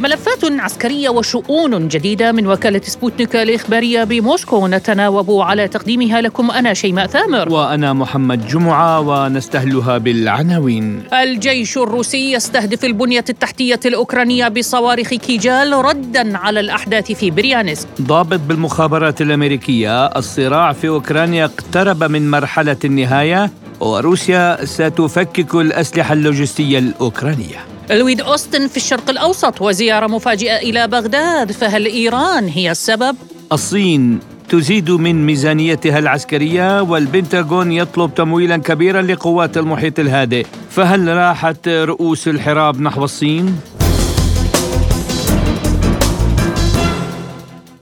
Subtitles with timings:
[0.00, 4.66] ملفات عسكرية وشؤون جديدة من وكالة سبوتنيك الإخبارية بموسكو.
[4.66, 7.52] نتناوب على تقديمها لكم أنا شيماء ثامر.
[7.52, 11.02] وأنا محمد جمعة ونستهلها بالعناوين.
[11.12, 17.88] الجيش الروسي يستهدف البنية التحتية الأوكرانية بصواريخ كينجال ردا على الأحداث في بريانسك.
[18.02, 27.67] ضابط بالمخابرات الأمريكية الصراع في أوكرانيا اقترب من مرحلة النهاية وروسيا ستفكك الأسلحة اللوجستية الأوكرانية.
[27.90, 33.16] لويد أوستن في الشرق الأوسط وزيارة مفاجئة إلى بغداد فهل إيران هي السبب؟
[33.52, 42.28] الصين تزيد من ميزانيتها العسكرية والبنتاغون يطلب تمويلا كبيرا لقوات المحيط الهادئ فهل راحت رؤوس
[42.28, 43.60] الحراب نحو الصين؟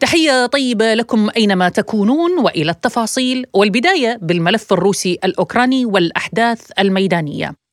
[0.01, 7.66] تحية طيبة لكم أينما تكونون وإلى التفاصيل والبداية بالملف الروسي الأوكراني والأحداث الميدانية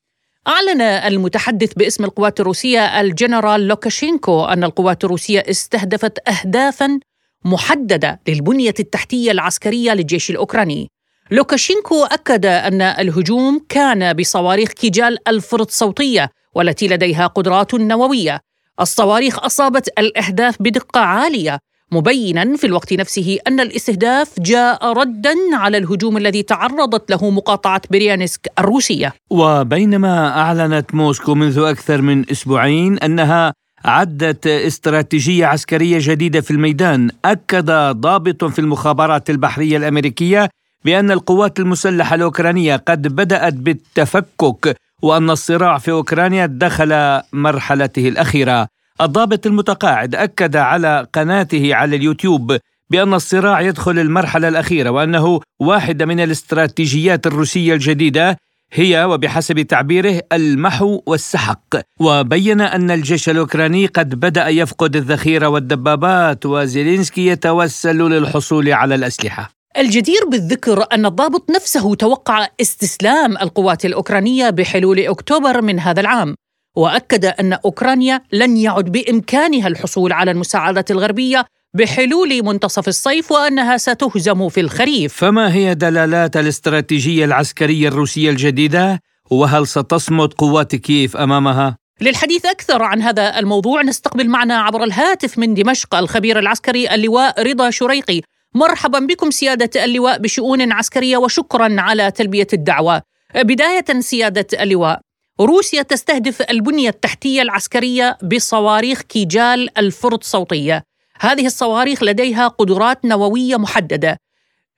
[0.48, 7.00] أعلن المتحدث باسم القوات الروسية الجنرال لوكاشينكو أن القوات الروسية استهدفت أهدافا
[7.46, 10.92] محددة للبنية التحتية العسكرية للجيش الأوكراني.
[11.32, 18.42] لوكاشينكو أكد أن الهجوم كان بصواريخ كينجال الفرط صوتية والتي لديها قدرات نووية.
[18.82, 21.60] الصواريخ أصابت الأهداف بدقة عالية
[21.92, 28.52] مبينا في الوقت نفسه أن الاستهداف جاء ردا على الهجوم الذي تعرضت له مقاطعة بريانسك
[28.60, 29.14] الروسية.
[29.30, 33.54] وبينما أعلنت موسكو منذ أكثر من أسبوعين أنها
[33.86, 40.50] عدت استراتيجية عسكرية جديدة في الميدان، أكد ضابط في المخابرات البحرية الأمريكية
[40.86, 48.68] بأن القوات المسلحة الأوكرانية قد بدأت بالتفكك وأن الصراع في أوكرانيا دخل مرحلته الأخيرة.
[49.02, 52.58] الضابط المتقاعد أكد على قناته على اليوتيوب
[52.90, 58.38] بأن الصراع يدخل المرحلة الأخيرة وأنه واحدة من الاستراتيجيات الروسية الجديدة
[58.74, 61.76] هي وبحسب تعبيره المحو والسحق.
[62.00, 69.50] وبين أن الجيش الأوكراني قد بدأ يفقد الذخيرة والدبابات وزيلينسكي يتوسل للحصول على الأسلحة.
[69.78, 76.36] الجدير بالذكر أن الضابط نفسه توقع استسلام القوات الأوكرانية بحلول أكتوبر من هذا العام.
[76.76, 84.50] وأكد أن أوكرانيا لن يعد بإمكانها الحصول على المساعدة الغربية بحلول منتصف الصيف وأنها ستهزم
[84.50, 85.14] في الخريف.
[85.14, 89.00] فما هي دلالات الاستراتيجية العسكرية الروسية الجديدة؟
[89.32, 95.54] وهل ستصمد قوات كييف أمامها؟ للحديث أكثر عن هذا الموضوع نستقبل معنا عبر الهاتف من
[95.54, 98.22] دمشق الخبير العسكري اللواء رضا شريقي.
[98.56, 103.02] مرحبا بكم سيادة اللواء بشؤون عسكرية وشكرا على تلبية الدعوة.
[103.36, 105.02] بداية سيادة اللواء
[105.42, 110.84] روسيا تستهدف البنية التحتية العسكرية بصواريخ كيجال الفرط صوتية.
[111.22, 114.18] هذه الصواريخ لديها قدرات نووية محددة.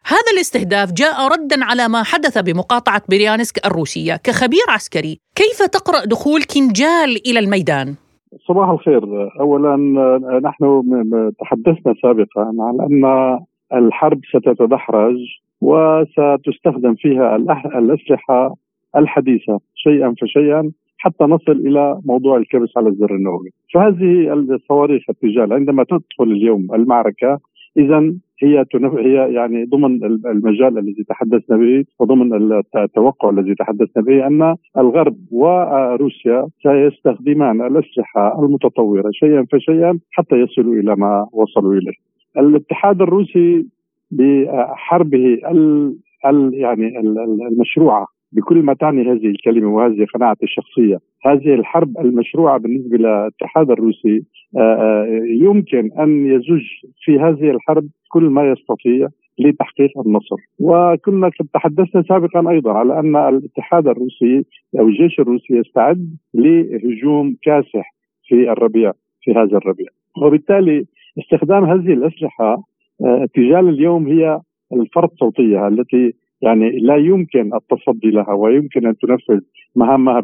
[0.06, 4.16] هذا الاستهداف جاء ردا على ما حدث بمقاطعة بريانسك الروسية.
[4.24, 7.96] كخبير عسكري كيف تقرأ دخول كينجال إلى الميدان؟
[8.48, 9.04] صباح الخير.
[9.40, 9.76] أولا
[10.44, 10.94] نحن
[11.40, 13.40] تحدثنا سابقا عن أن
[13.74, 15.16] الحرب ستتدحرج
[15.62, 17.36] وستستخدم فيها
[17.80, 18.56] الأسلحة
[18.98, 25.84] الحديثة شيئا فشيئا حتى نصل إلى موضوع الكبس على الزر النووي فهذه الصواريخ التجال عندما
[25.84, 27.40] تدخل اليوم المعركة
[27.78, 28.14] اذا
[28.44, 28.66] هي
[28.98, 36.48] هي يعني ضمن المجال الذي تحدثنا به وضمن التوقع الذي تحدثنا به أن الغرب وروسيا
[36.64, 41.94] سيستخدمان الأسلحة المتطورة شيئا فشيئا حتى يصلوا إلى ما وصلوا إليه.
[42.38, 43.66] الاتحاد الروسي
[44.12, 45.96] بحربه ال
[46.54, 47.00] يعني
[47.52, 54.24] المشروعة بكل ما تعني هذه الكلمة وهذه قناعتي الشخصية، هذه الحرب المشروعة بالنسبة للاتحاد الروسي
[54.58, 55.06] آه، آه،
[55.42, 56.64] يمكن أن يزج
[57.04, 59.08] في هذه الحرب كل ما يستطيع
[59.40, 60.36] لتحقيق النصر.
[60.60, 64.46] وكنا قد تحدثنا سابقا أيضا على أن الاتحاد الروسي
[64.80, 67.94] أو الجيش الروسي يستعد لهجوم كاسح
[68.28, 68.92] في الربيع
[69.22, 69.88] في هذا الربيع.
[70.24, 70.86] وبالتالي
[71.20, 72.58] استخدام هذه الأسلحة
[73.02, 74.40] آه، تجال اليوم هي
[74.74, 76.14] الفرط صوتيه التي
[76.46, 79.42] يعني لا يمكن التصدي لها ويمكن أن تنفذ
[79.76, 80.22] مهامها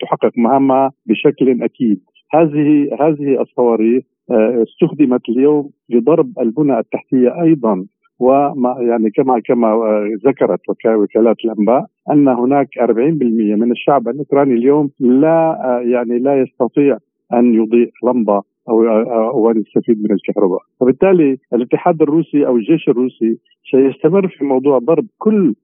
[0.00, 2.00] تحقق مهامها بشكل أكيد.
[2.34, 7.86] هذه هذه الصواريخ آه، استخدمت اليوم لضرب البنى التحتية أيضا.
[8.18, 14.90] وما يعني كما كما آه، ذكرت وكالات الأنباء أن هناك 40% من الشعب الأوكراني اليوم
[15.00, 16.98] لا آه، يعني لا يستطيع
[17.32, 18.82] أن يضيء لمبة أو
[19.30, 23.38] أو أن يستفيد من الكهرباء، وبالتالي الاتحاد الروسي أو الجيش الروسي
[23.70, 25.54] سيستمر في موضوع ضرب كل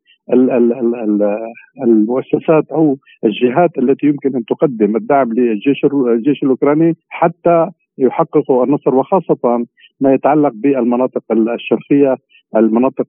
[1.84, 9.66] المؤسسات أو الجهات التي يمكن أن تقدم الدعم للجيش الجيش الأوكراني حتى يحققوا النصر وخاصة
[10.00, 12.16] ما يتعلق بالمناطق الشرقية
[12.56, 13.06] المناطق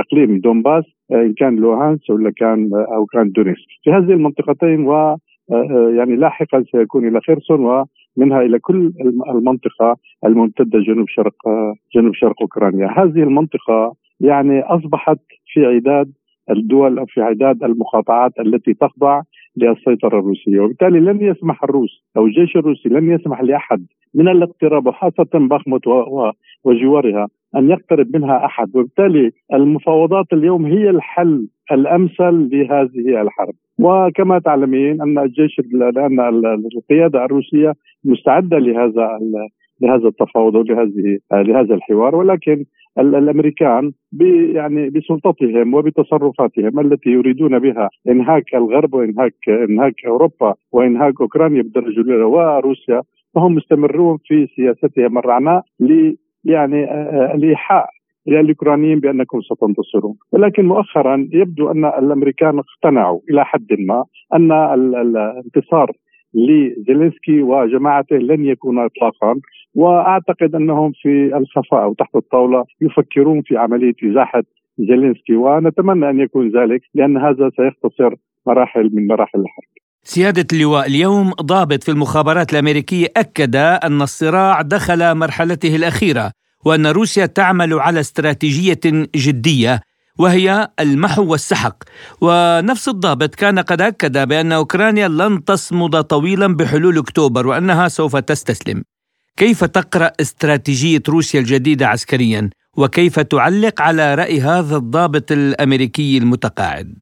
[0.00, 5.16] اقليم دونباس إن كان لوهانسك ولا كان أو كان دونيتسك في هذه المنطقتين و
[5.96, 8.92] يعني لاحقا سيكون إلى خرسون ومنها إلى كل
[9.28, 9.96] المنطقة
[10.26, 11.34] الممتدة جنوب شرق
[11.94, 15.18] جنوب شرق أوكرانيا، هذه المنطقة يعني أصبحت
[15.52, 16.12] في عداد
[16.50, 19.22] الدول أو في عداد المقاطعات التي تخضع
[19.56, 25.28] للسيطرة الروسية، وبالتالي لن يسمح الروس أو الجيش الروسي لن يسمح لأحد من الاقتراب وخاصة
[25.34, 25.82] بخموت
[26.64, 35.02] وجوارها أن يقترب منها أحد، وبالتالي المفاوضات اليوم هي الحل الأمثل لهذه الحرب، وكما تعلمين
[35.02, 36.20] أن الجيش لأن
[36.76, 39.18] القيادة الروسية مستعدة لهذا
[39.80, 42.16] لهذا التفاوض ولهذه لهذا الحوار.
[42.16, 42.64] ولكن
[42.98, 43.92] الأمريكان
[44.54, 52.26] يعني بسلطتهم وبتصرفاتهم التي يريدون بها إنهاك الغرب وانهاك إنهاك أوروبا وإنهاك أوكرانيا بالدرجة الأولى
[52.26, 53.02] وروسيا
[53.34, 56.84] فهم مستمرون في سياستهم الرعناء ل يعني
[57.34, 57.86] الايحاء
[58.28, 64.04] الاوكرانيين بأنكم ستنتصرون، ولكن مؤخرا يبدو أن الأمريكان اقتنعوا إلى حد ما
[64.34, 65.90] أن الانتصار
[66.34, 69.40] لزيلينسكي وجماعته لن يكون اطلاقا
[69.74, 74.42] وأعتقد أنهم في الخفاء أو تحت الطاولة يفكرون في عملية إزاحة
[74.78, 78.14] زيلينسكي ونتمنى أن يكون ذلك لأن هذا سيختصر
[78.46, 79.72] مراحل من مراحل الحرب.
[80.02, 86.32] سيادة اللواء اليوم ضابط في المخابرات الأمريكية أكد أن الصراع دخل مرحلته الأخيرة
[86.66, 89.80] وأن روسيا تعمل على استراتيجية جدية
[90.18, 91.82] وهي المحو والسحق.
[92.20, 98.82] ونفس الضابط كان قد أكد بأن أوكرانيا لن تصمد طويلا بحلول أكتوبر وأنها سوف تستسلم.
[99.36, 107.01] كيف تقرأ استراتيجية روسيا الجديدة عسكريا؟ وكيف تعلق على رأي هذا الضابط الأمريكي المتقاعد؟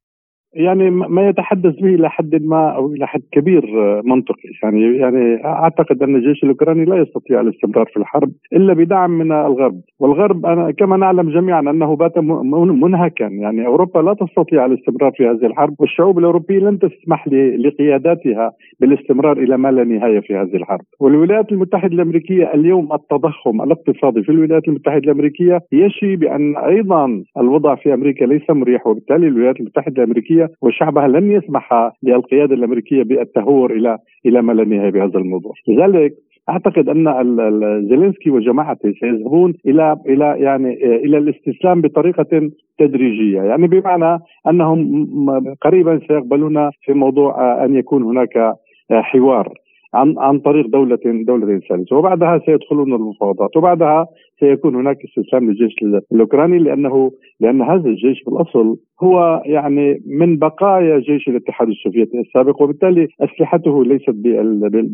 [0.53, 3.65] يعني ما يتحدث به إلى حد ما أو إلى حد كبير
[4.05, 9.31] منطقي يعني يعني أعتقد أن الجيش الأوكراني لا يستطيع الاستمرار في الحرب إلا بدعم من
[9.31, 9.81] الغرب.
[9.99, 13.23] والغرب أنا كما نعلم جميعا أنه بات منهكا.
[13.23, 17.27] يعني أوروبا لا تستطيع الاستمرار في هذه الحرب والشعوب الأوروبية لن تسمح
[17.57, 20.85] لقياداتها بالاستمرار إلى ما لا نهاية في هذه الحرب.
[20.99, 27.93] والولايات المتحدة الأمريكية اليوم التضخم الاقتصادي في الولايات المتحدة الأمريكية يشي بأن أيضا الوضع في
[27.93, 33.97] أمريكا ليس مريح وبالتالي الولايات المتحدة الأمريكية الأمريكية وشعبها لن يسمح للقياده الأمريكية بالتهور إلى
[34.25, 36.13] إلى ما لا نهايه بهذا الموضوع، لذلك
[36.49, 37.05] أعتقد أن
[37.89, 42.49] زيلينسكي وجماعته سيذهبون إلى إلى يعني إلى الاستسلام بطريقة
[42.79, 45.05] تدريجية، يعني بمعنى أنهم
[45.61, 48.55] قريبا سيقبلون في موضوع أن يكون هناك
[48.91, 49.53] حوار.
[49.93, 54.07] عن عن طريق دولة دولة ثالثه وبعدها سيدخلون المفاوضات وبعدها
[54.39, 55.75] سيكون هناك استسلام للجيش
[56.11, 63.07] الأوكراني لأنه لأن هذا الجيش بالأصل هو يعني من بقايا جيش الاتحاد السوفيتي السابق وبالتالي
[63.21, 64.15] أسلحته ليست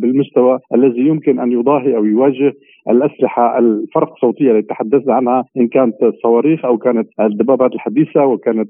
[0.01, 2.53] بالمستوى الذي يمكن أن يضاهي أو يواجه
[2.89, 8.69] الأسلحة الفرق الصوتية التي تحدثنا عنها إن كانت الصواريخ أو كانت الدبابات الحديثة وكانت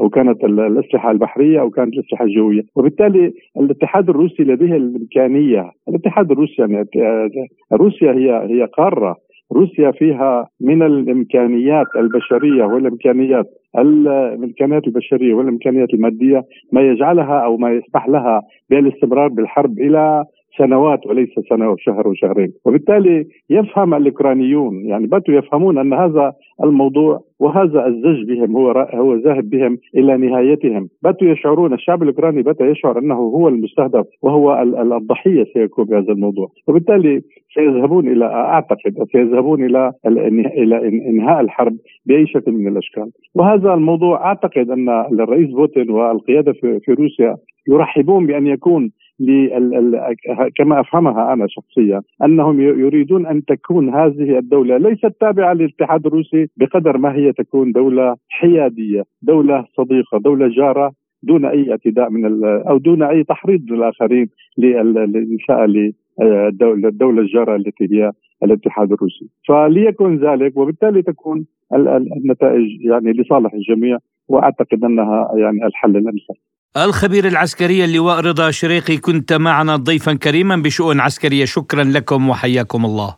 [0.00, 6.62] أو كانت الأسلحة البحرية أو كانت الأسلحة الجوية، وبالتالي الاتحاد الروسي لديه الإمكانية، الاتحاد الروسي
[6.62, 6.84] يعني
[7.72, 9.16] روسيا هي هي قارة.
[9.52, 13.46] روسيا فيها من الإمكانيات البشرية والإمكانيات
[13.78, 16.42] الإمكانيات البشرية والإمكانيات المادية
[16.72, 20.24] ما يجعلها أو ما يسمح لها بالاستمرار بالحرب إلى
[20.58, 22.52] سنوات وليس سنة وشهر وشهرين.
[22.64, 26.32] وبالتالي يفهم الأوكرانيون يعني باتوا يفهمون أن هذا
[26.64, 30.88] الموضوع وهذا الزج بهم هو هو ذاهب بهم إلى نهايتهم.
[31.02, 34.62] باتوا يشعرون الشعب الأوكراني بات يشعر أنه هو المستهدف وهو
[34.96, 36.48] الضحية سيكون بهذا الموضوع.
[36.68, 37.22] وبالتالي
[37.54, 43.10] سيذهبون إلى أعتقد سيذهبون إلى إلى إنهاء الحرب بأي شكل من الأشكال.
[43.34, 44.88] وهذا الموضوع أعتقد أن
[45.20, 47.36] الرئيس بوتين والقيادة في روسيا
[47.68, 48.90] يرحبون بأن يكون
[50.56, 56.98] كما أفهمها أنا شخصيا أنهم يريدون أن تكون هذه الدولة ليست تابعة للاتحاد الروسي بقدر
[56.98, 60.92] ما هي تكون دولة حيادية، دولة صديقة، دولة جارة
[61.22, 64.28] دون أي اعتداء من أو دون أي تحريض للآخرين
[64.58, 68.12] للإنشاء للدولة الجارة التي هي
[68.44, 76.34] الاتحاد الروسي، فليكن ذلك وبالتالي تكون النتائج يعني لصالح الجميع وأعتقد أنها يعني الحل الأمثل.
[76.76, 83.16] الخبير العسكري اللواء رضا شريقي كنت معنا ضيفا كريما بشؤون عسكرية شكرا لكم وحياكم الله.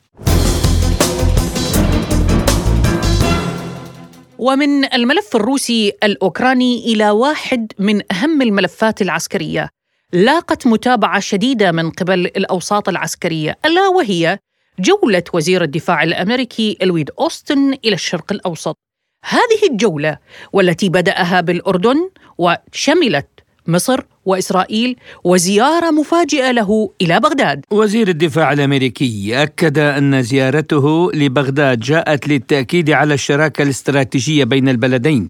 [4.39, 9.69] ومن الملف الروسي الأوكراني إلى واحد من أهم الملفات العسكرية
[10.13, 14.39] لاقت متابعة شديدة من قبل الأوساط العسكرية ألا وهي
[14.79, 18.77] جولة وزير الدفاع الأمريكي الويد أوستن إلى الشرق الأوسط.
[19.25, 20.19] هذه الجولة
[20.53, 23.36] والتي بدأها بالأردن وشملت
[23.69, 27.65] مصر وإسرائيل وزيارة مفاجئة له إلى بغداد.
[27.71, 35.29] وزير الدفاع الأمريكي أكد أن زيارته لبغداد جاءت للتأكيد على الشراكة الاستراتيجية بين البلدين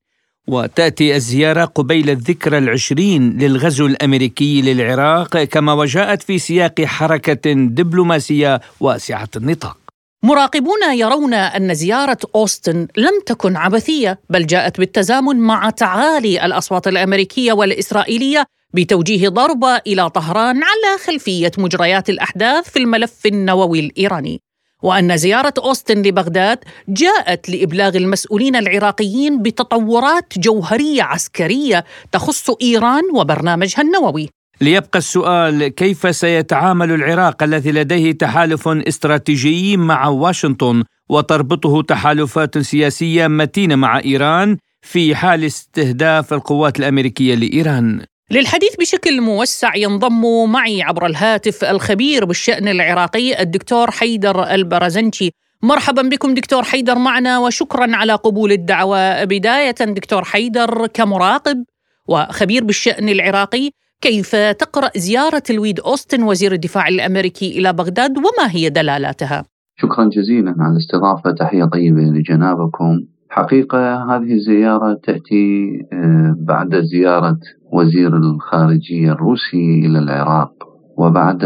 [0.48, 9.28] وتأتي الزيارة قبيل الذكرى العشرين للغزو الأمريكي للعراق كما وجاءت في سياق حركة دبلوماسية واسعة
[9.36, 9.85] النطاق
[10.26, 17.52] مراقبون يرون أن زيارة أوستن لم تكن عبثية بل جاءت بالتزامن مع تعالي الأصوات الأمريكية
[17.52, 24.40] والإسرائيلية بتوجيه ضربه إلى طهران على خلفية مجريات الأحداث في الملف النووي الإيراني.
[24.82, 34.28] وأن زيارة أوستن لبغداد جاءت لإبلاغ المسؤولين العراقيين بتطورات جوهرية عسكرية تخص إيران وبرنامجها النووي.
[34.60, 43.76] ليبقى السؤال كيف سيتعامل العراق الذي لديه تحالف استراتيجي مع واشنطن وتربطه تحالفات سياسية متينة
[43.76, 51.64] مع إيران في حال استهداف القوات الأمريكية لإيران؟ للحديث بشكل موسع ينضم معي عبر الهاتف
[51.64, 55.30] الخبير بالشأن العراقي الدكتور حيدر البرزنشي
[55.62, 59.24] مرحبا بكم دكتور حيدر معنا وشكرا على قبول الدعوة.
[59.24, 61.64] بداية دكتور حيدر كمراقب
[62.08, 68.70] وخبير بالشأن العراقي كيف تقرأ زيارة الويد أوستن وزير الدفاع الأمريكي إلى بغداد وما هي
[68.70, 69.44] دلالاتها؟
[69.76, 73.00] شكرا جزيلا على الاستضافة تحية طيبة لجنابكم
[73.30, 77.38] حقيقة هذه الزيارة تأتي آه، بعد زيارة
[77.72, 80.52] وزير الخارجية الروسي إلى العراق
[80.98, 81.44] وبعد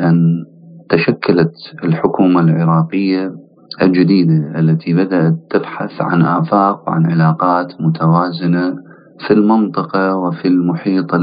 [0.00, 0.44] أن
[0.90, 1.52] تشكلت
[1.84, 3.34] الحكومة العراقية
[3.82, 8.74] الجديدة التي بدأت تبحث عن آفاق وعن علاقات متوازنة
[9.26, 11.14] في المنطقة وفي المحيط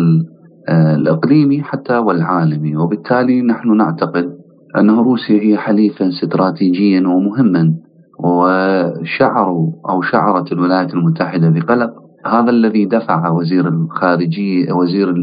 [0.69, 2.77] الإقليمي حتى والعالمي.
[2.77, 4.29] وبالتالي نحن نعتقد
[4.77, 7.73] أن روسيا هي حليفا استراتيجيا ومهما
[8.19, 11.93] وشعروا أو شعرت الولايات المتحدة بقلق.
[12.25, 15.15] هذا الذي دفع وزير الخارجية وزير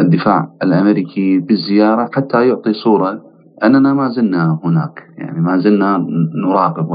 [0.00, 3.20] الدفاع الأمريكي بالزيارة حتى يعطي صورة
[3.64, 6.06] أننا ما زلنا هناك يعني ما زلنا
[6.46, 6.88] نراقب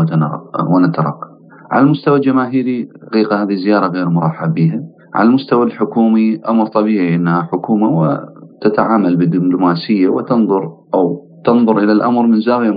[0.70, 1.28] ونترقب.
[1.72, 4.82] على المستوى الجماهيري حقيقة هذه زيارة غير مرحب بها.
[5.14, 12.42] على المستوى الحكومي أمر طبيعي أنها حكومة وتتعامل بدبلوماسية وتنظر أو تنظر إلى الأمر من
[12.42, 12.74] زاوية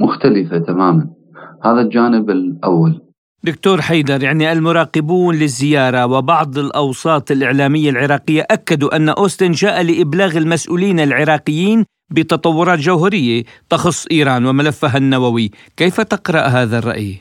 [0.00, 1.06] مختلفة تماما.
[1.64, 3.00] هذا الجانب الأول.
[3.44, 11.00] دكتور حيدر يعني المراقبون للزيارة وبعض الأوساط الإعلامية العراقية أكدوا أن أوستن جاء لإبلاغ المسؤولين
[11.00, 15.50] العراقيين بتطورات جوهرية تخص إيران وملفها النووي.
[15.76, 17.20] كيف تقرأ هذا الرأي؟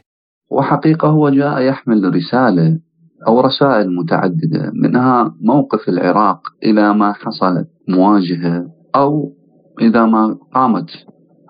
[0.51, 2.79] وحقيقة هو جاء يحمل رسالة
[3.27, 8.65] أو رسائل متعددة منها موقف العراق إلى ما حصلت مواجهة
[8.95, 9.33] أو
[9.81, 10.89] إذا ما قامت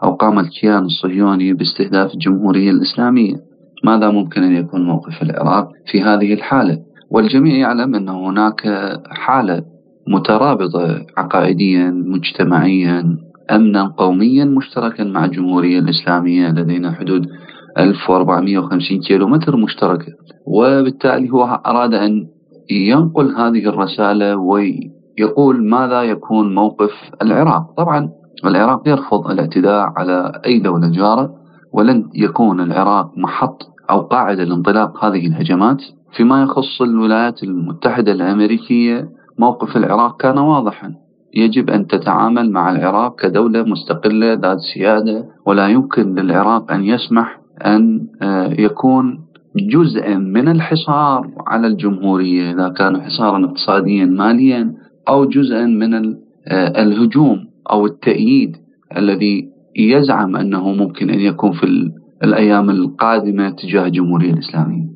[0.04, 3.36] أو قام الكيان الصهيوني باستهداف الجمهورية الإسلامية.
[3.84, 6.80] ماذا ممكن أن يكون موقف العراق في هذه الحالة؟
[7.12, 8.62] والجميع يعلم أن هناك
[9.06, 9.64] حالة
[10.08, 13.18] مترابطة عقائديا مجتمعيا
[13.52, 17.28] أمنا قوميا مشتركا مع الجمهورية الإسلامية لدينا حدود
[17.78, 20.12] 1450 كيلو متر مشتركة.
[20.48, 22.28] وبالتالي هو أراد أن
[22.72, 27.74] ينقل هذه الرسالة ويقول ماذا يكون موقف العراق.
[27.78, 28.10] طبعا
[28.46, 31.34] العراق يرفض الاعتداء على أي دولة جارة
[31.74, 35.82] ولن يكون العراق محط أو قاعدة لانطلاق هذه الهجمات.
[36.18, 40.94] فيما يخص الولايات المتحدة الأمريكية موقف العراق كان واضحا.
[41.36, 48.08] يجب أن تتعامل مع العراق كدولة مستقلة ذات سيادة ولا يمكن للعراق أن يسمح أن
[48.22, 49.20] آه، يكون
[49.56, 54.74] جزءا من الحصار على الجمهورية إذا كان حصارا اقتصاديا ماليا
[55.08, 55.94] أو جزءا من
[56.48, 57.40] آه، الهجوم
[57.72, 58.58] أو التأييد
[58.98, 61.92] الذي يزعم أنه ممكن أن يكون في
[62.24, 64.94] الأيام القادمة تجاه الجمهورية الإسلامية.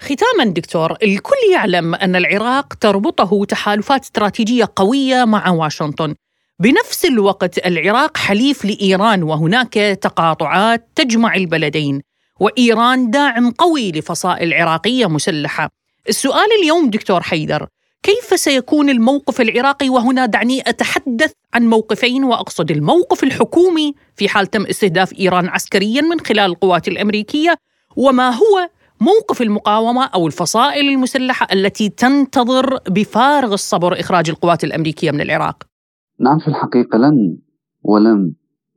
[0.00, 6.14] ختاما دكتور الكل يعلم أن العراق تربطه تحالفات استراتيجية قوية مع واشنطن.
[6.58, 12.02] بنفس الوقت العراق حليف لإيران وهناك تقاطعات تجمع البلدين
[12.40, 15.70] وإيران داعم قوي لفصائل عراقيه مسلحة.
[16.08, 17.66] السؤال اليوم دكتور حيدر
[18.02, 24.66] كيف سيكون الموقف العراقي وهنا دعني أتحدث عن موقفين وأقصد الموقف الحكومي في حال تم
[24.66, 27.54] استهداف إيران عسكريا من خلال القوات الأمريكية
[27.96, 28.68] وما هو
[29.00, 35.75] موقف المقاومة أو الفصائل المسلحة التي تنتظر بفارغ الصبر إخراج القوات الأمريكية من العراق.
[36.20, 37.38] نعم في الحقيقة لن
[37.82, 38.34] ولم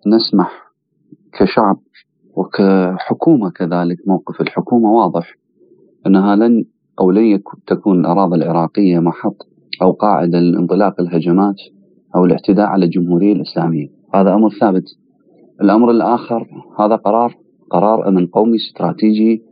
[0.08, 0.72] نسمح
[1.34, 1.78] كشعب
[2.36, 5.36] وكحكومة كذلك موقف الحكومة واضح
[6.08, 6.66] أنها لن
[7.00, 9.48] أو لن تكون الأراضي العراقية محط
[9.82, 11.56] أو قاعدة لانطلاق الهجمات
[12.16, 13.88] أو الاعتداء على الجمهورية الإسلامية.
[14.14, 14.84] هذا أمر ثابت.
[15.62, 16.48] الأمر الآخر
[16.80, 17.38] هذا قرار
[17.72, 19.44] قرار أمن قومي استراتيجي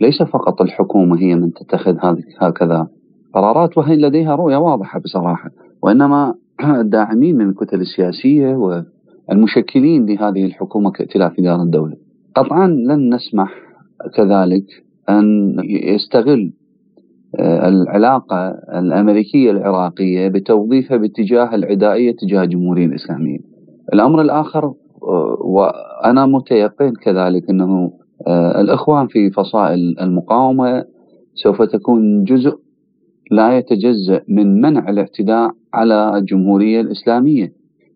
[0.00, 1.96] ليس فقط الحكومة هي من تتخذ
[2.40, 2.88] هكذا
[3.34, 5.50] قرارات وهي لديها رؤية واضحة بصراحة
[5.82, 8.54] وإنما الداعمين من الكتل السياسية
[9.28, 11.96] والمشكلين لهذه الحكومة كائتلاف إدارة الدولة.
[12.36, 13.54] قطعا لن نسمح
[14.14, 14.64] كذلك
[15.08, 16.52] أن يستغل
[17.38, 18.48] آه، العلاقة
[18.78, 23.38] الأمريكية العراقية بتوظيفها باتجاه العدائية تجاه الجمهورية الإسلامية.
[23.94, 24.64] الأمر الآخر
[25.02, 27.92] آه، وأنا متيقن كذلك أنه
[28.26, 30.84] آه، الإخوان في فصائل المقاومة
[31.34, 32.58] سوف تكون جزء
[33.30, 37.52] لا يتجزأ من منع الاعتداء على الجمهورية الإسلامية.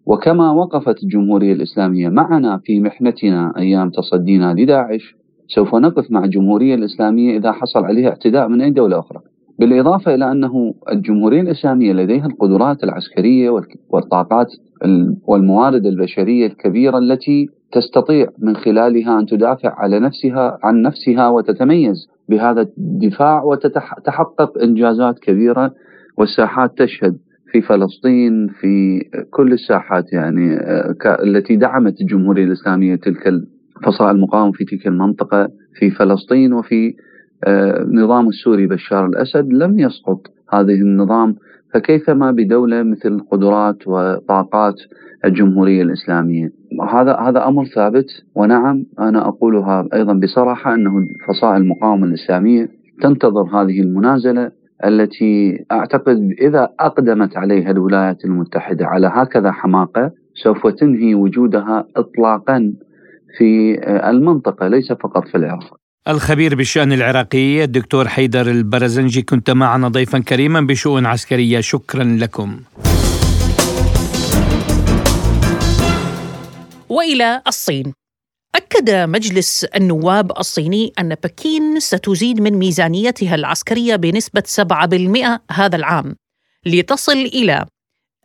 [0.06, 5.16] وكما وقفت الجمهورية الإسلامية معنا في محنتنا أيام تصدينا لداعش
[5.48, 9.20] سوف نقف مع الجمهورية الإسلامية إذا حصل عليها اعتداء من أي دولة أخرى.
[9.58, 13.50] بالإضافة إلى أنه الجمهورية الإسلامية لديها القدرات العسكرية
[13.90, 14.46] والطاقات
[15.26, 22.60] والموارد البشرية الكبيرة التي تستطيع من خلالها أن تدافع على نفسها عن نفسها وتتميز بهذا
[22.78, 25.74] الدفاع وتتحقق إنجازات كبيرة
[26.18, 27.16] والساحات تشهد
[27.52, 30.58] في فلسطين في كل الساحات يعني
[31.22, 33.32] التي دعمت الجمهورية الإسلامية تلك
[33.86, 36.94] فصائل المقاومة في تلك المنطقة في فلسطين وفي
[37.44, 37.86] آه،
[38.28, 40.20] السوري بشار الأسد لم يسقط
[40.52, 41.36] هذه النظام
[41.74, 44.74] فكيفما بدولة مثل قدرات وطاقات
[45.24, 46.52] الجمهورية الإسلامية؟
[46.92, 50.90] هذا هذا أمر ثابت ونعم أنا أقولها أيضا بصراحة أنه
[51.28, 52.68] فصائل المقاومة الإسلامية
[53.02, 54.50] تنتظر هذه المنازلة
[54.84, 62.72] التي أعتقد إذا أقدمت عليها الولايات المتحدة على هكذا حماقة سوف تنهي وجودها إطلاقا
[63.38, 63.78] في
[64.10, 65.83] المنطقة ليس فقط في العراق.
[66.08, 71.60] الخبير بالشأن العراقي الدكتور حيدر البرزنجي كنت معنا ضيفا كريما بشؤون عسكرية.
[71.60, 72.60] شكرا لكم.
[76.88, 77.92] وإلى الصين.
[78.54, 86.16] أكد مجلس النواب الصيني أن بكين ستزيد من ميزانيتها العسكرية بنسبة 7% هذا العام
[86.66, 87.66] لتصل إلى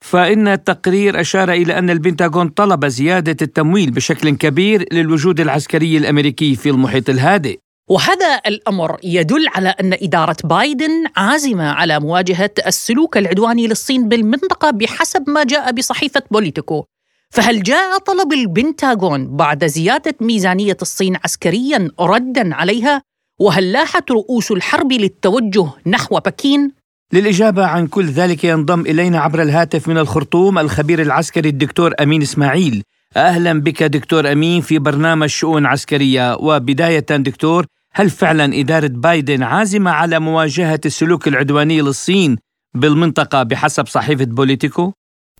[0.00, 6.70] فإن التقرير أشار إلى أن البنتاغون طلب زيادة التمويل بشكل كبير للوجود العسكري الأمريكي في
[6.70, 7.58] المحيط الهادئ.
[7.90, 15.30] وهذا الأمر يدل على أن إدارة بايدن عازمة على مواجهة السلوك العدواني للصين بالمنطقة بحسب
[15.30, 16.84] ما جاء بصحيفة بوليتيكو.
[17.30, 23.02] فهل جاء طلب البنتاغون بعد زيادة ميزانية الصين عسكريا ردا عليها؟
[23.40, 26.72] وهل لاحت رؤوس الحرب للتوجه نحو بكين؟
[27.12, 32.82] للإجابة عن كل ذلك ينضم إلينا عبر الهاتف من الخرطوم الخبير العسكري الدكتور أمين إسماعيل.
[33.16, 36.36] أهلا بك دكتور أمين في برنامج شؤون عسكرية.
[36.36, 42.36] وبداية دكتور هل فعلا إدارة بايدن عازمة على مواجهة السلوك العدواني للصين
[42.74, 44.92] بالمنطقة بحسب صحيفة بوليتيكو؟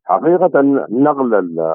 [0.08, 1.34] حقيقة نقل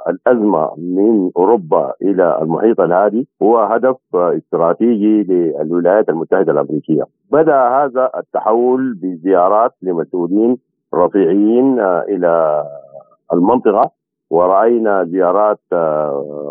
[0.10, 7.04] الأزمة من أوروبا إلى المحيط الهادي هو هدف استراتيجي للولايات المتحدة الأمريكية.
[7.32, 10.58] بدأ هذا التحول بزيارات لمسؤولين
[10.96, 12.64] رفيعيين إلى
[13.34, 13.92] المنطقة
[14.30, 15.60] ورأينا زيارات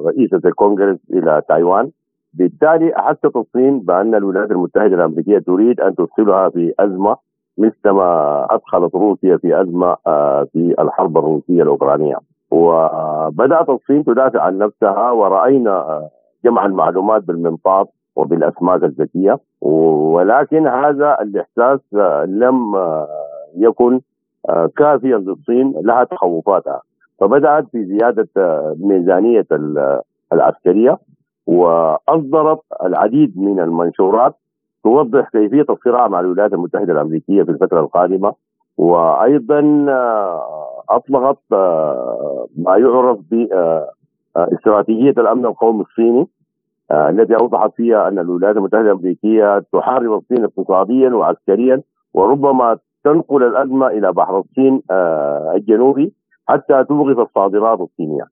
[0.06, 1.90] رئيسة الكونغرس إلى تايوان.
[2.34, 7.16] بالتالي احست الصين بأن الولايات المتحدة الأمريكية تريد أن تدخلها في أزمة
[7.60, 12.16] مثلما أدخلت روسيا في أزمة آه، في الحرب الروسية الأوكرانية.
[12.50, 16.10] وبدأت الصين تدافع عن نفسها ورأينا آه،
[16.44, 19.38] جمع المعلومات بالمنطاد وبالأسماك الذكية.
[19.60, 22.74] ولكن هذا الإحساس آه، لم
[23.56, 24.00] يكن
[24.76, 26.80] كافيا للصين لها تخوفاتها.
[27.20, 28.28] فبدأت في زيادة
[28.80, 29.46] ميزانية
[30.32, 30.98] العسكرية
[31.46, 34.34] وأصدرت العديد من المنشورات.
[34.84, 38.34] توضح كيفية الصراع مع الولايات المتحدة الأمريكية في الفترة القادمة
[38.76, 43.88] وأيضا آه، أطلقت آه، ما يعرف ب آه،
[44.36, 46.28] استراتيجية الأمن القومي الصيني
[46.92, 51.82] التي أوضحت فيها أن الولايات المتحدة الأمريكية تحارب الصين اقتصاديا وعسكريا
[52.14, 54.82] وربما تنقل الأزمة إلى بحر الصين
[55.54, 56.12] الجنوبي
[56.48, 58.24] حتى توقف الصادرات الصينية.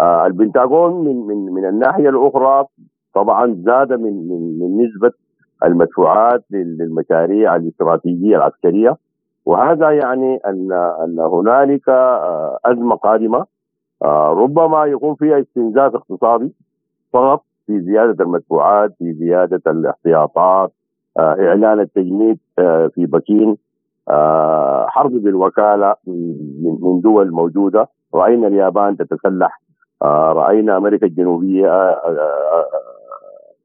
[0.00, 2.64] البنتاغون من من من الناحية الأخرى
[3.14, 5.12] طبعا زاد من من من نسبة
[5.64, 8.96] المدفوعات للمشاريع الاستراتيجية العسكرية.
[9.46, 13.46] وهذا يعني ان أن هنالك آه أزمة قادمة.
[14.04, 16.54] آه ربما يكون فيها استنزاف اقتصادي
[17.12, 20.72] فقط في زيادة المدفوعات في زيادة الاحتياطات
[21.18, 22.38] آه، إعلان التجنيد
[22.94, 23.56] في بكين.
[24.86, 25.94] حرب بالوكالة
[26.82, 27.88] من دول موجودة.
[28.14, 29.60] رأينا اليابان تتسلح.
[30.32, 32.00] رأينا أمريكا الجنوبية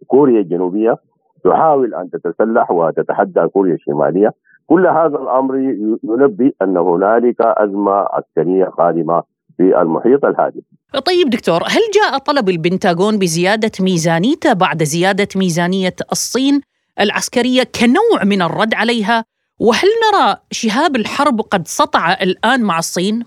[0.08, 0.98] كوريا الجنوبية.
[1.44, 4.34] تحاول أن تتسلح وتتحدى كوريا الشمالية
[4.68, 5.58] كل هذا الأمر
[6.04, 9.24] ينبي أن هنالك أزمة عسكرية قادمه
[9.58, 10.64] في المحيط الهادي.
[11.06, 16.62] طيب دكتور، هل جاء طلب البنتاغون بزيادة ميزانيته بعد زيادة ميزانية الصين
[17.00, 19.26] العسكرية كنوع من الرد عليها؟
[19.60, 23.26] وهل نرى شهاب الحرب قد سطع الآن مع الصين؟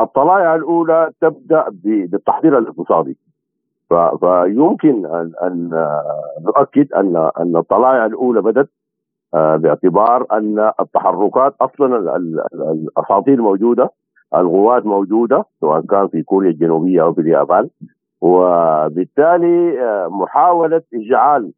[0.00, 3.16] الطلائع الأولى تبدأ بالتحضير الاقتصادي.
[4.20, 5.70] فيمكن ان أن
[6.46, 8.68] نؤكد ان أن الطلائع الأولى بدات
[9.34, 12.16] آه، باعتبار أن التحركات أصلا
[12.54, 13.90] الأساطير موجودة
[14.34, 17.68] القوات موجودة سواء كان في كوريا الجنوبية أو في اليابان.
[18.20, 21.52] وبالتالي آه، محاولة اجعال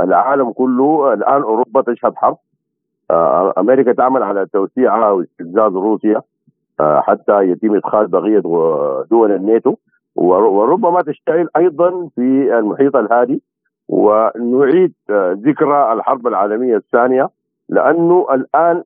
[0.00, 1.12] العالم كله.
[1.12, 2.36] الآن أوروبا تشهد حرب.
[3.10, 6.22] آه، أمريكا تعمل على توسيعها واستفزاز روسيا
[6.80, 8.40] حتى يتم إدخال بقية
[9.10, 9.74] دول الناتو.
[10.18, 13.42] وربما تشتعل أيضا في المحيط الهادي
[13.88, 14.94] ونعيد
[15.46, 17.28] ذكرى الحرب العالمية الثانية
[17.68, 18.82] لأنه الآن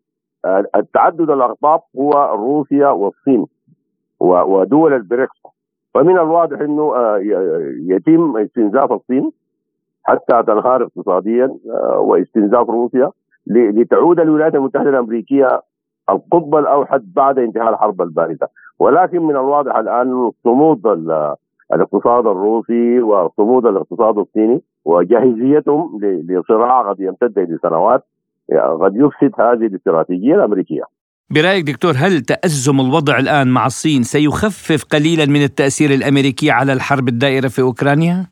[0.76, 3.46] التعدد الاقطاب هو روسيا والصين
[4.20, 5.42] ودول البريكس.
[5.94, 7.18] فمن الواضح إنه آه،
[7.86, 9.32] يتم استنزاف الصين
[10.04, 13.10] حتى تنهار اقتصاديا آه، واستنزاف روسيا
[13.46, 15.60] لتعود الولايات المتحدة الأمريكية
[16.10, 18.48] القطب الأوحد بعد انتهاء الحرب الباردة.
[18.78, 20.86] ولكن من الواضح الآن صمود
[21.74, 28.04] الاقتصاد الروسي وصمود الاقتصاد الصيني وجاهزيتهم لصراع قد يمتد لسنوات
[28.80, 30.82] قد يفسد هذه الاستراتيجية الأمريكية.
[31.30, 37.08] برأيك دكتور هل تأزم الوضع الآن مع الصين سيخفف قليلا من التأثير الأمريكي على الحرب
[37.08, 38.26] الدائرة في أوكرانيا؟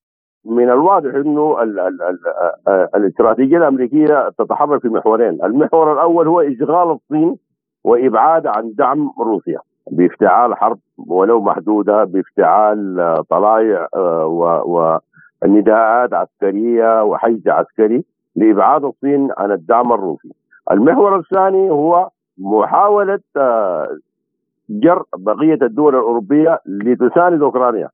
[0.45, 6.91] من الواضح إنه ال ال ال الاستراتيجية الأمريكية تتحرك في محورين، المحور الأول هو إشغال
[6.91, 7.37] الصين
[7.85, 9.59] وإبعاد عن دعم روسيا
[9.91, 12.97] بافتعال حرب ولو محدودة بافتعال
[13.31, 14.27] طلائع آه،
[15.45, 18.05] ونداءات عسكرية وحشد عسكري
[18.37, 20.31] لإبعاد الصين عن الدعم الروسي.
[20.71, 23.89] المحور الثاني هو محاولة آه،
[24.71, 27.89] جر بقية الدول الأوروبية لتساند أوكرانيا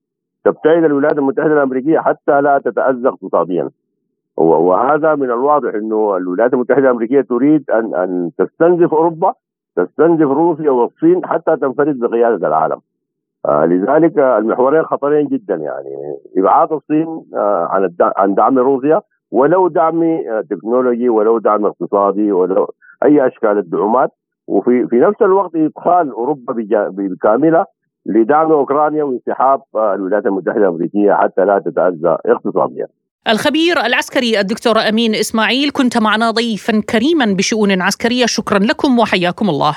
[0.45, 3.71] تبتعد الولايات المتحدة الأمريكية حتى لا تتاذى اقتصاديا.
[4.37, 9.35] وهذا من الواضح إنه الولايات المتحدة الأمريكية تريد أن أن تستنزف أوروبا
[9.77, 12.81] تستنزف روسيا والصين حتى تنفرد بقيادة العالم.
[13.47, 20.03] آه لذلك المحورين خطرين جدا يعني إبعاد الصين آه عن عن دعم روسيا ولو دعم
[20.03, 22.67] آه، تكنولوجي ولو دعم اقتصادي ولو
[23.05, 24.11] أي أشكال الدعومات
[24.47, 26.55] وفي في نفس الوقت إدخال أوروبا
[26.91, 27.65] بكاملة
[28.07, 32.87] لدعم أوكرانيا وانسحاب آه، الولايات المتحدة الأمريكية حتى لا تتأذى اقتصاديا.
[33.29, 39.77] الخبير العسكري الدكتور أمين إسماعيل كنت معنا ضيفا كريما بشؤون عسكرية شكرا لكم وحياكم الله.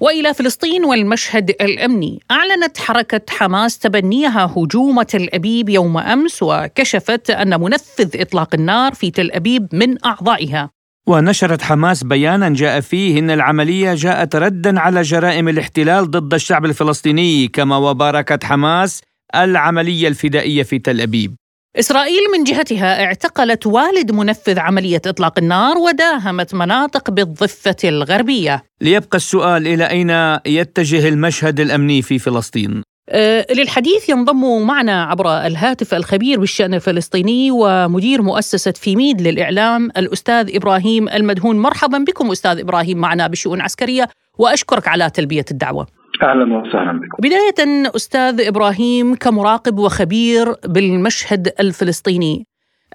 [0.00, 7.60] وإلى فلسطين والمشهد الأمني، أعلنت حركة حماس تبنيها هجوم تل ابيب يوم أمس وكشفت أن
[7.60, 10.73] منفذ إطلاق النار في تل أبيب من أعضائها.
[11.06, 17.48] ونشرت حماس بيانا جاء فيه إن العملية جاءت ردا على جرائم الاحتلال ضد الشعب الفلسطيني
[17.48, 19.00] كما وباركت حماس
[19.34, 21.34] العملية الفدائية في تل أبيب.
[21.76, 29.66] إسرائيل من جهتها اعتقلت والد منفذ عملية إطلاق النار وداهمت مناطق بالضفة الغربية ليبقى السؤال
[29.66, 36.74] إلى أين يتجه المشهد الأمني في فلسطين؟ أه للحديث ينضم معنا عبر الهاتف الخبير بالشأن
[36.74, 44.08] الفلسطيني ومدير مؤسسة فيميد للإعلام الأستاذ إبراهيم المدهون مرحبا بكم أستاذ إبراهيم معنا بشؤون عسكرية
[44.38, 45.86] وأشكرك على تلبية الدعوة
[46.22, 47.16] أهلا وسهلا بكم.
[47.18, 52.46] بداية أستاذ إبراهيم كمراقب وخبير بالمشهد الفلسطيني.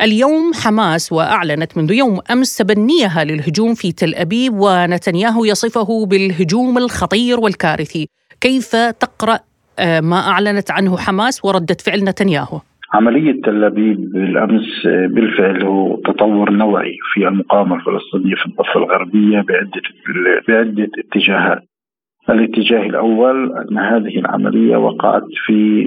[0.01, 7.39] اليوم حماس وأعلنت منذ يوم أمس تبنيها للهجوم في تل أبيب ونتنياهو يصفه بالهجوم الخطير
[7.39, 8.09] والكارثي.
[8.41, 9.48] كيف تقرأ آه،
[10.01, 12.59] ما أعلنت عنه حماس ورده فعل نتنياهو؟
[12.93, 19.41] عملية تل أبيب بالأمس آه، بالفعل هو تطور نوعي في المقاومة الفلسطينية في الضفة الغربية
[19.41, 19.81] بعدة
[20.47, 21.63] بعدة اتجاهات
[22.29, 25.83] الاتجاه الأول أن هذه العملية وقعت في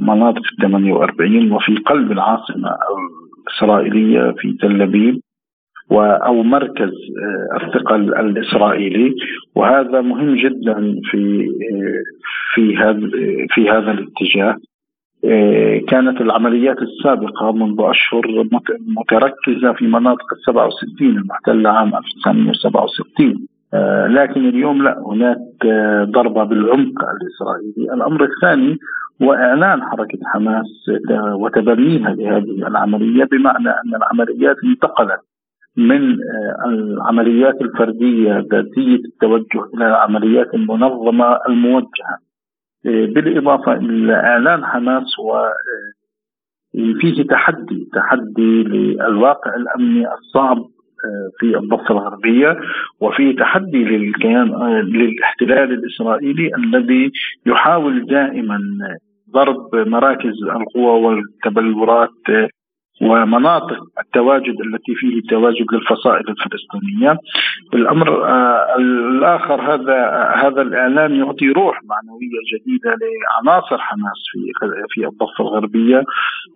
[0.00, 2.70] مناطق 48 وفي قلب العاصمة
[3.46, 5.20] الإسرائيلية في تل أبيب
[5.92, 6.92] أو مركز
[7.62, 9.14] الثقل الإسرائيلي.
[9.54, 11.46] وهذا مهم جدا في
[12.54, 13.10] في هذا
[13.48, 14.56] في هذا الاتجاه.
[15.88, 18.22] كانت العمليات السابقة منذ أشهر
[18.96, 26.44] متركزة في مناطق ال 67 المحتلة عام 1967 آه، لكن اليوم لا هناك آه، ضربة
[26.44, 27.94] بالعمق الإسرائيلي.
[27.94, 28.78] الأمر الثاني
[29.20, 30.90] واعلان حركة حماس
[31.34, 35.20] وتبنيها لهذه العملية بمعنى أن العمليات انتقلت
[35.76, 42.18] من آه، العمليات الفردية ذاتية التوجه إلى العمليات المنظمه الموجهة
[42.86, 45.50] آه، بالإضافة إلى إعلان حماس و آه،
[47.00, 50.64] فيه تحدي تحدي للواقع الأمني الصعب
[51.38, 52.56] في الضفة الغربية
[53.00, 54.48] وفي تحدي للكيان
[54.82, 57.10] للاحتلال الإسرائيلي الذي
[57.46, 58.60] يحاول دائما
[59.30, 62.50] ضرب مراكز القوى والتبلورات
[63.00, 67.18] ومناطق التواجد التي فيه تواجد للفصائل الفلسطينية.
[67.74, 69.98] الأمر آه الآخر هذا
[70.42, 74.38] هذا الاعلان يعطي روح معنوية جديدة لعناصر حماس في
[74.88, 76.04] في الضفة الغربية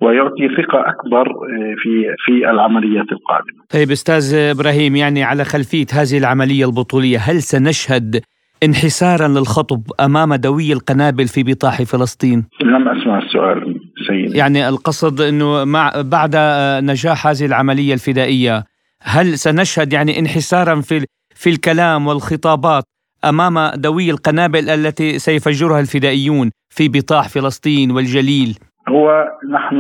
[0.01, 3.65] ويعطي ثقة أكبر آه، في في العمليات القادمة.
[3.75, 8.21] طيب أستاذ إبراهيم يعني على خلفية هذه العملية البطولية هل سنشهد
[8.65, 14.39] انحسارا للخطب أمام دوي القنابل في بطاح فلسطين؟ لم أسمع السؤال سيدي.
[14.39, 16.37] يعني القصد إنه مع بعد
[16.85, 18.65] نجاح هذه العملية الفدائية
[19.03, 22.85] هل سنشهد يعني انحسارا في في الكلام والخطابات
[23.25, 29.77] أمام دوي القنابل التي سيفجرها الفدائيون في بطاح فلسطين والجليل؟ هو نحن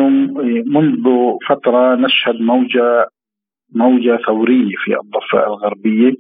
[0.67, 1.05] منذ
[1.49, 3.09] فترة نشهد موجة
[3.75, 6.13] موجة ثورية في الضفة الغربية.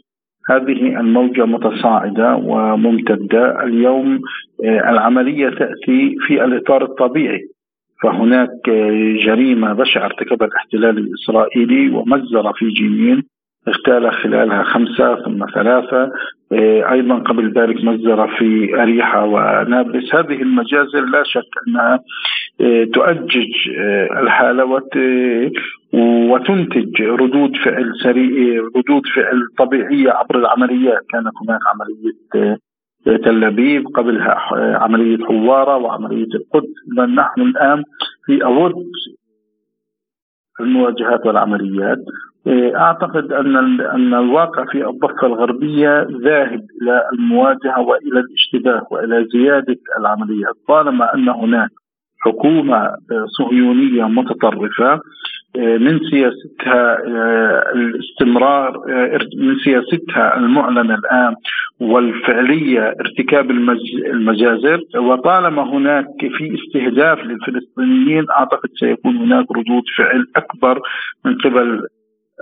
[0.50, 3.62] هذه الموجة متصاعدة وممتدة.
[3.64, 4.20] اليوم
[4.64, 7.48] آه، العملية تأتي في الإطار الطبيعي.
[8.04, 8.70] فهناك
[9.26, 13.22] جريمة بشعة ارتكبها الاحتلال الإسرائيلي ومجزرة في جنين
[13.68, 16.12] اغتال خلالها خمسة ثم ثلاثة.
[16.52, 20.14] آه، أيضا قبل ذلك مجزرة في أريحة ونابلس.
[20.14, 21.98] هذه المجازر لا شك أنها
[22.60, 24.80] آه، تؤجج آه، الحالة
[26.30, 31.02] وتنتج ردود فعل سريع ردود فعل طبيعية عبر العمليات.
[31.10, 32.58] كانت هناك عملية
[33.04, 34.34] تل أبيب قبلها
[34.82, 36.74] عملية حوارة وعملية القدس.
[36.98, 37.84] نحن الآن
[38.26, 38.72] في أود
[40.60, 41.98] المواجهات والعمليات.
[42.46, 49.78] إيه، أعتقد أن أن الواقع في الضفة الغربية ذاهب إلى المواجهة وإلى الاشتباه وإلى زيادة
[49.98, 50.54] العمليات.
[50.68, 51.70] طالما أن هناك
[52.20, 52.90] حكومة
[53.38, 55.00] صهيونية متطرفة
[55.56, 58.80] من سياستها إيه، الاستمرار
[59.36, 61.34] من سياستها المعلنة الآن
[61.80, 63.50] والفعلية ارتكاب
[64.10, 64.80] المجازر.
[64.96, 70.80] وطالما هناك في استهداف للفلسطينيين أعتقد سيكون هناك ردود فعل أكبر
[71.24, 71.86] من قبل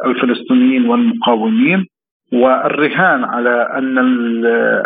[0.07, 1.87] الفلسطينيين والمقاومين.
[2.33, 3.99] والرهان على أن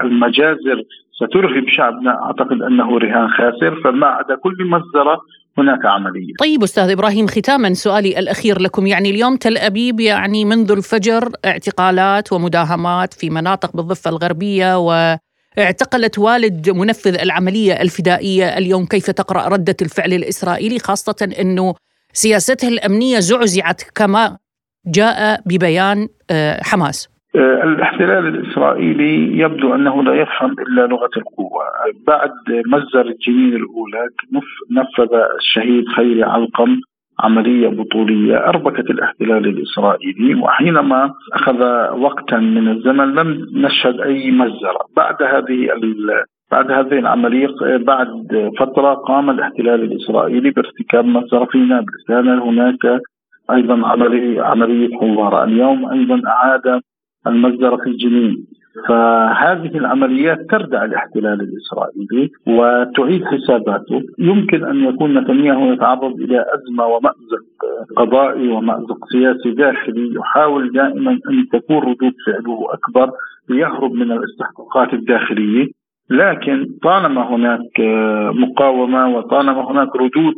[0.05, 3.81] المجازر سترهب شعبنا أعتقد أنه رهان خاسر.
[3.85, 5.21] فما عدا كل مصدره
[5.59, 6.33] هناك عملية.
[6.39, 8.87] طيب أستاذ إبراهيم ختاما سؤالي الأخير لكم.
[8.87, 15.17] يعني اليوم تل أبيب يعني منذ الفجر اعتقالات ومداهمات في مناطق بالضفة الغربية و
[15.59, 18.87] اعتقلت والد منفذ العملية الفدائية اليوم.
[18.87, 21.75] كيف تقرأ ردة الفعل الإسرائيلي؟ خاصة إنه
[22.13, 24.39] سياسته الأمنية زعزعت كما
[24.87, 27.16] جاء ببيان آه، حماس.
[27.37, 31.63] الاحتلال الإسرائيلي يبدو أنه لا يفهم إلا لغة القوة،
[32.07, 32.31] بعد
[32.67, 34.09] مجزر الجنين الأولى
[34.71, 36.81] نفذ الشهيد خيري علقم
[37.21, 41.61] عملية بطولية اربكت الاحتلال الإسرائيلي وحينما أخذ
[41.99, 45.69] وقتا من الزمن لم نشهد أي مجزره، بعد هذه
[46.51, 52.05] بعد هذه العملية بعد فترة قام الاحتلال الإسرائيلي بارتكاب مجزرة في نابلس.
[52.09, 53.01] كان هناك
[53.51, 55.45] أيضا عمليه عملية حوار.
[55.45, 56.81] اليوم أيضا أعاد
[57.27, 58.47] المجزره في الجنين.
[58.89, 67.45] فهذه العمليات تردع الاحتلال الإسرائيلي وتعيد حساباته، يمكن أن يكون نتنياهو يتعرض إلى أزمة ومأزق
[67.97, 73.11] قضائي ومأزق سياسي داخلي يحاول دائما أن تكون ردود فعله أكبر
[73.51, 75.67] ليهرب من الاستحقاقات الداخلية،
[76.11, 77.81] لكن طالما هناك
[78.35, 80.35] مقاومة وطالما هناك ردود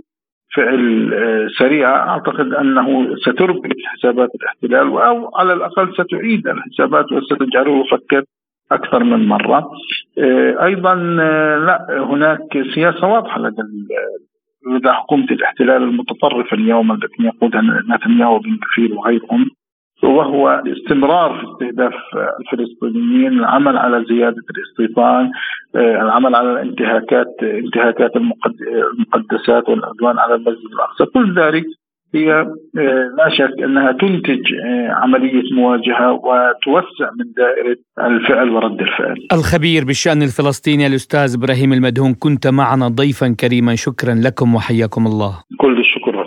[0.54, 8.22] فعل آه، سريعة أعتقد أنه ستربك حسابات الاحتلال أو على الأقل ستعيد الحسابات وستجعله يفكر
[8.72, 9.70] أكثر من مرة.
[10.18, 13.62] آه، أيضا آه، لا هناك سياسة واضحة لدى
[14.66, 17.62] لدى حكومة الاحتلال المتطرفة اليوم التي يقودها
[17.96, 19.46] نتنياهو بن كفير وغيرهم.
[20.02, 21.94] وهو الاستمرار في استهداف
[22.40, 25.30] الفلسطينيين العمل على زيادة الاستيطان
[25.76, 31.64] آه، العمل على الانتهاكات انتهاكات المقدسات والعدوان على المسجد الأقصى كل ذلك
[32.14, 39.16] هي آه، لا شك أنها تنتج آه، عملية مواجهة وتوسع من دائرة الفعل ورد الفعل.
[39.32, 45.32] الخبير بالشأن الفلسطيني الأستاذ إبراهيم المدهون كنت معنا ضيفا كريما شكرا لكم وحياكم الله.
[45.58, 46.17] كل الشكر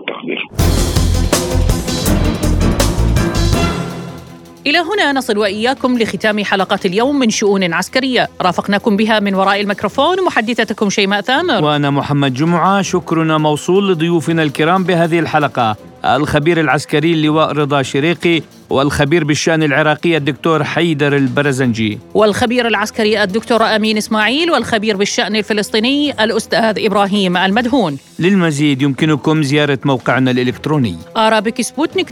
[4.68, 8.30] إلى هنا نصل وإياكم لختام حلقات اليوم من شؤون عسكرية.
[8.42, 11.64] رافقناكم بها من وراء الميكروفون محدثتكم شيماء ثامر.
[11.64, 12.82] وأنا محمد جمعة.
[12.82, 15.76] شكرنا موصول لضيوفنا الكرام بهذه الحلقة.
[16.06, 22.00] الخبير العسكري اللواء رضا شريقي والخبير بالشأن العراقي الدكتور حيدر البرزنجي.
[22.14, 27.98] والخبير العسكري الدكتور أمين إسماعيل والخبير بالشأن الفلسطيني الأستاذ إبراهيم المدهون.
[28.20, 30.32] للمزيد يمكنكم زيارة موقعنا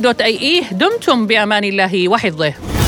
[0.02, 2.78] دوت أي إيه دمتم بأمان الله وحفظه.